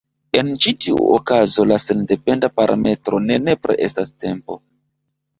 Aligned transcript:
En 0.39 0.47
ĉi 0.65 0.71
tiu 0.83 0.95
okazo 1.17 1.65
la 1.71 1.77
sendependa 1.83 2.49
parametro 2.61 3.19
ne 3.27 3.37
nepre 3.49 3.75
estas 3.89 4.11
tempo. 4.25 4.57